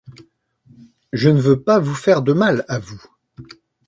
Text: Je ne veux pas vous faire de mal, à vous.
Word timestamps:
Je 1.13 1.29
ne 1.29 1.39
veux 1.39 1.61
pas 1.61 1.79
vous 1.79 1.93
faire 1.93 2.23
de 2.23 2.33
mal, 2.33 2.65
à 2.67 2.79
vous. 2.79 3.03